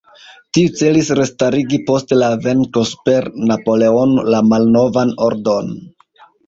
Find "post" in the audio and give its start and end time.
1.91-2.13